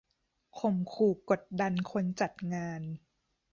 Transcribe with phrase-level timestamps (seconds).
[0.57, 2.81] ข่มขู่กดดันคนจัดงาน